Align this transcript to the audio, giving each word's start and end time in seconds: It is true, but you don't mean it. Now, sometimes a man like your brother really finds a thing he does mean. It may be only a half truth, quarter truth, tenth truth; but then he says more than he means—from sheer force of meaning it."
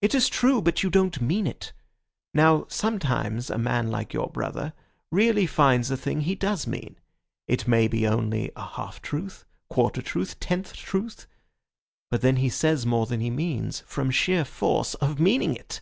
It 0.00 0.12
is 0.12 0.28
true, 0.28 0.60
but 0.60 0.82
you 0.82 0.90
don't 0.90 1.20
mean 1.20 1.46
it. 1.46 1.72
Now, 2.34 2.66
sometimes 2.68 3.48
a 3.48 3.58
man 3.58 3.92
like 3.92 4.12
your 4.12 4.28
brother 4.28 4.72
really 5.12 5.46
finds 5.46 5.88
a 5.88 5.96
thing 5.96 6.22
he 6.22 6.34
does 6.34 6.66
mean. 6.66 6.98
It 7.46 7.68
may 7.68 7.86
be 7.86 8.04
only 8.04 8.50
a 8.56 8.66
half 8.66 9.00
truth, 9.00 9.44
quarter 9.70 10.02
truth, 10.02 10.40
tenth 10.40 10.72
truth; 10.72 11.28
but 12.10 12.22
then 12.22 12.38
he 12.38 12.48
says 12.48 12.84
more 12.84 13.06
than 13.06 13.20
he 13.20 13.30
means—from 13.30 14.10
sheer 14.10 14.44
force 14.44 14.94
of 14.94 15.20
meaning 15.20 15.54
it." 15.54 15.80